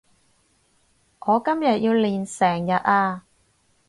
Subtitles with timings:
[0.03, 0.07] 我今日
[1.83, 3.23] 要練成日呀